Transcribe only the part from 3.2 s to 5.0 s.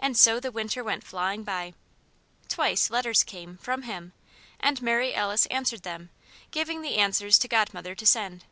came from him; and